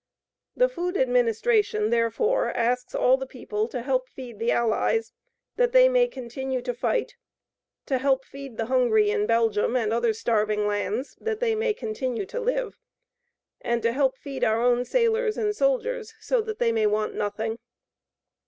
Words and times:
The 0.55 0.67
Food 0.67 0.97
Administration, 0.97 1.91
therefore, 1.91 2.49
asks 2.57 2.95
all 2.95 3.17
the 3.17 3.27
people 3.27 3.67
to 3.67 3.83
help 3.83 4.09
feed 4.09 4.39
the 4.39 4.51
Allies 4.51 5.13
that 5.57 5.73
they 5.73 5.87
may 5.89 6.07
continue 6.07 6.63
to 6.63 6.73
fight, 6.73 7.17
to 7.85 7.99
help 7.99 8.25
feed 8.25 8.57
the 8.57 8.65
hungry 8.65 9.11
in 9.11 9.27
Belgium 9.27 9.75
and 9.75 9.93
other 9.93 10.11
starving 10.13 10.65
lands 10.65 11.15
that 11.21 11.39
they 11.39 11.53
may 11.53 11.75
continue 11.75 12.25
to 12.25 12.39
live, 12.39 12.79
and 13.61 13.83
to 13.83 13.91
help 13.93 14.17
feed 14.17 14.43
our 14.43 14.59
own 14.59 14.85
sailors 14.85 15.37
and 15.37 15.55
soldiers 15.55 16.15
so 16.19 16.41
that 16.41 16.57
they 16.57 16.71
may 16.71 16.87
want 16.87 17.13
nothing. 17.13 17.59